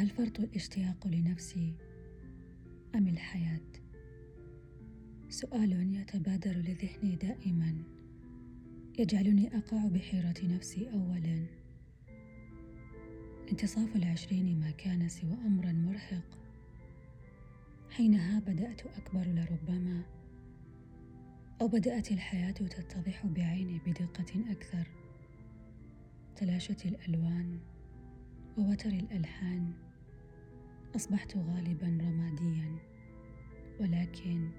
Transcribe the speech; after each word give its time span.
هل 0.00 0.08
فرط 0.08 0.40
الاشتياق 0.40 1.06
لنفسي 1.06 1.74
أم 2.94 3.08
الحياة؟ 3.08 3.70
سؤال 5.28 5.94
يتبادر 5.94 6.52
لذهني 6.52 7.16
دائما. 7.16 7.82
يجعلني 8.98 9.56
أقع 9.56 9.88
بحيرة 9.88 10.34
نفسي 10.42 10.90
أولا. 10.90 11.46
انتصاف 13.52 13.96
العشرين 13.96 14.60
ما 14.60 14.70
كان 14.70 15.08
سوى 15.08 15.36
أمرا 15.46 15.72
مرهق. 15.72 16.38
حينها 17.90 18.40
بدأت 18.40 18.86
أكبر 18.86 19.24
لربما 19.26 20.02
أو 21.60 21.68
بدأت 21.68 22.12
الحياة 22.12 22.50
تتضح 22.50 23.26
بعيني 23.26 23.78
بدقة 23.86 24.50
أكثر. 24.50 24.86
تلاشت 26.36 26.86
الألوان 26.86 27.58
ووتر 28.58 28.90
الألحان. 28.90 29.89
أصبحت 30.96 31.36
غالبا 31.36 31.86
رماديا 31.86 32.78
ولكن 33.80 34.50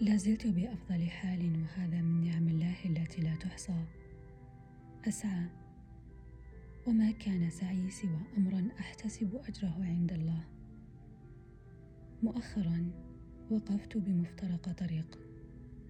لا 0.00 0.16
زلت 0.16 0.46
بأفضل 0.46 1.10
حال 1.10 1.62
وهذا 1.62 2.02
من 2.02 2.24
نعم 2.24 2.48
الله 2.48 2.84
التي 2.84 3.22
لا 3.22 3.34
تحصى. 3.34 3.84
أسعى. 5.08 5.46
وما 6.86 7.10
كان 7.10 7.50
سعي 7.50 7.90
سوى 7.90 8.20
أمرا 8.36 8.68
أحتسب 8.80 9.34
أجره 9.48 9.84
عند 9.84 10.12
الله. 10.12 10.44
مؤخرا 12.22 12.90
وقفت 13.50 13.96
بمفترق 13.96 14.72
طريق 14.72 15.18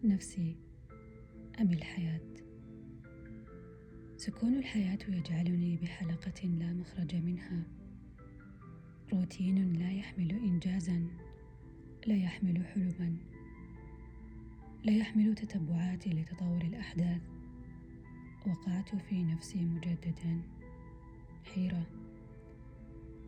نفسي 0.05 0.57
أم 1.61 1.73
الحياة؟ 1.73 2.35
سكون 4.17 4.55
الحياة 4.55 4.99
يجعلني 5.09 5.77
بحلقة 5.77 6.47
لا 6.49 6.73
مخرج 6.73 7.15
منها. 7.15 7.63
روتين 9.13 9.73
لا 9.73 9.93
يحمل 9.93 10.31
إنجازا 10.31 11.07
لا 12.07 12.17
يحمل 12.17 12.67
حلما. 12.67 13.17
لا 14.85 14.93
يحمل 14.93 15.35
تتبعات 15.35 16.09
لتطور 16.09 16.63
الأحداث. 16.63 17.23
وقعت 18.47 18.97
في 18.97 19.23
نفسي 19.25 19.65
مجددا. 19.65 20.43
حيرة. 21.55 21.87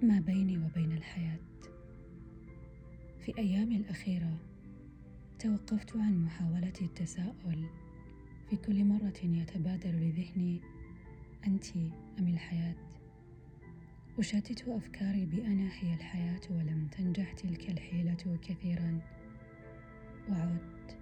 ما 0.03 0.20
بيني 0.20 0.59
وبين 0.59 0.92
الحياة؟ 0.92 1.39
في 3.20 3.39
أيامي 3.39 3.77
الأخيرة 3.77 4.39
توقفت 5.39 5.97
عن 5.97 6.25
محاولة 6.25 6.72
التساؤل. 6.83 7.67
في 8.50 8.56
كل 8.56 8.84
مرة 8.84 9.20
يتبادر 9.22 9.91
لذهني 9.91 10.61
أنت 11.47 11.77
أم 12.19 12.28
الحياة؟ 12.28 12.90
أشتت 14.21 14.69
أفكاري 14.69 15.27
بأنا 15.27 15.71
هي 15.81 15.95
الحياة 15.95 16.41
ولم 16.51 16.89
تنجح 16.93 17.33
تلك 17.33 17.71
الحيلة 17.71 18.39
كثيرا. 18.43 19.01
وعدت 20.31 20.97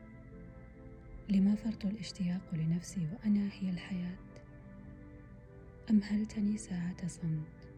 لما 1.29 1.55
فرط 1.55 1.87
الاشتياق 1.87 2.55
لنفسي 2.55 3.09
وأنا 3.13 3.49
هي 3.53 3.71
الحياة 3.71 4.19
أمهلتني 5.91 6.59
ساعة 6.59 7.07
صمت؟ 7.07 7.69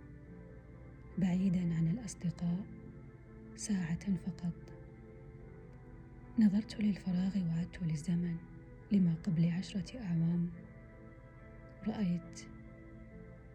بعيدا 1.18 1.74
عن 1.74 1.88
الأصدقاء 1.88 2.64
ساعة 3.56 4.16
فقط. 4.26 4.72
نظرت 6.38 6.80
للفراغ 6.80 7.38
وعدت 7.38 7.82
للزمن 7.82 8.36
لما 8.92 9.14
قبل 9.24 9.48
عشرة 9.48 9.98
أعوام. 9.98 10.50
رأيت 11.88 12.40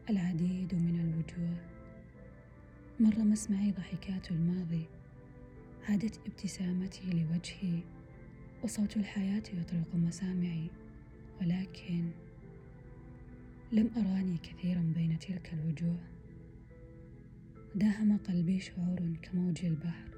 العديد 0.10 0.76
من 0.76 1.00
الوجوه 1.00 1.75
مر 3.00 3.20
مسمعي 3.20 3.72
ضحكات 3.72 4.32
الماضي. 4.32 4.86
عادت 5.90 6.20
ابتسامتي 6.28 7.10
لوجهي 7.10 7.80
وصوت 8.64 8.98
الحياة 8.98 9.44
يطرق 9.54 9.96
مسامعي 9.96 10.70
ولكن 11.42 12.12
لم 13.72 13.90
أراني 13.98 14.38
كثيرا 14.38 14.94
بين 14.96 15.20
تلك 15.20 15.54
الوجوه. 15.54 15.98
داهم 17.76 18.18
قلبي 18.18 18.60
شعور 18.60 19.16
كموج 19.22 19.66
البحر. 19.66 20.10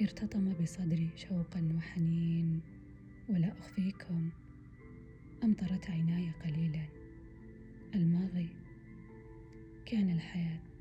ارتطم 0.00 0.52
بصدري 0.62 1.10
شوقا 1.16 1.72
وحنين 1.76 2.60
ولا 3.28 3.52
أخفيكم 3.58 4.30
أمطرت 5.44 5.90
عيناي 5.90 6.30
قليلا. 6.44 6.84
الماضي 7.94 8.48
كان 9.86 10.10
الحياة. 10.10 10.71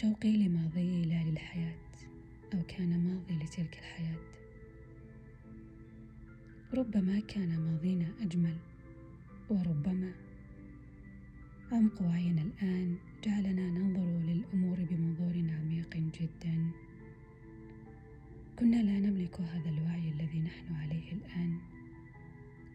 شوقي 0.00 0.36
لماضي 0.36 1.04
لا 1.04 1.22
للحياة 1.24 1.74
أو 2.54 2.62
كان 2.68 3.00
ماضي 3.00 3.44
لتلك 3.44 3.78
الحياة. 3.78 4.16
ربما 6.74 7.20
كان 7.20 7.60
ماضينا 7.60 8.08
أجمل 8.20 8.56
وربما 9.50 10.12
عمق 11.72 12.02
وعينا 12.02 12.42
الآن 12.42 12.96
جعلنا 13.24 13.70
ننظر 13.70 14.32
للأمور 14.32 14.76
بمنظور 14.90 15.34
عميق 15.60 15.96
جدا. 15.96 16.70
كنا 18.58 18.76
لا 18.76 19.00
نملك 19.00 19.40
هذا 19.40 19.70
الوعي 19.70 20.08
الذي 20.08 20.40
نحن 20.40 20.74
عليه 20.74 21.12
الآن 21.12 21.58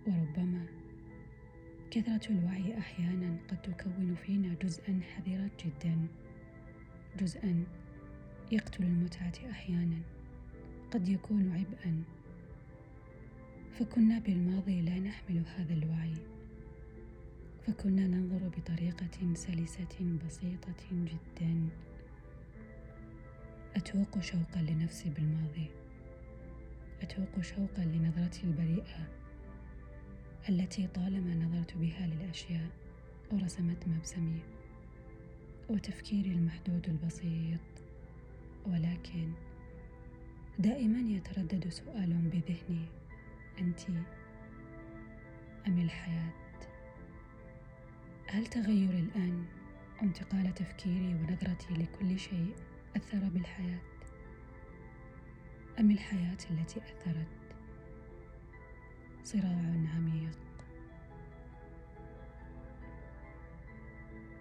وربما 0.08 0.66
كثرة 1.92 2.32
الوعي 2.32 2.78
أحيانا 2.78 3.38
قد 3.50 3.62
تكون 3.62 4.16
فينا 4.16 4.56
جزءا 4.64 5.00
حذرا 5.02 5.50
جدا. 5.66 6.08
جزءا. 7.19 7.63
يقتل 8.51 8.83
المتعة 8.83 9.33
أحيانا. 9.51 9.99
قد 10.91 11.09
يكون 11.09 11.51
عبئا. 11.51 12.03
فكنا 13.79 14.19
بالماضي 14.19 14.81
لا 14.81 14.99
نحمل 14.99 15.44
هذا 15.57 15.73
الوعي. 15.73 16.13
فكنا 17.67 18.07
ننظر 18.07 18.47
بطريقة 18.57 19.33
سلسة 19.33 20.19
بسيطة 20.25 20.83
جدا. 20.91 21.69
أتوق 23.75 24.19
شوقا 24.19 24.61
لنفسي 24.61 25.09
بالماضي. 25.09 25.67
أتوق 27.01 27.41
شوقا 27.41 27.85
لنظرتي 27.85 28.43
البريئة 28.43 29.07
التي 30.49 30.88
طالما 30.88 31.35
نظرت 31.35 31.78
بها 31.78 32.07
للأشياء 32.07 32.69
ورسمت 33.31 33.88
مبسمي. 33.88 34.39
وتفكيري 35.72 36.32
المحدود 36.32 36.90
البسيط 36.90 37.59
ولكن 38.66 39.32
دائما 40.59 41.00
يتردد 41.00 41.70
سؤال 41.70 42.14
بذهني. 42.14 42.86
أنت 43.59 43.80
أم 45.68 45.80
الحياة؟ 45.80 46.34
هل 48.28 48.48
تغيري 48.48 49.00
الآن 49.00 49.46
انتقال 50.02 50.54
تفكيري 50.54 51.16
ونظرتي 51.16 51.74
لكل 51.74 52.20
شيء 52.20 52.56
أثر 52.96 53.20
بالحياة؟ 53.20 53.82
أم 55.80 55.92
الحياة 55.92 56.38
التي 56.52 56.80
أثرت؟ 56.80 57.28
صراع 59.24 59.74
عميق. 59.96 60.50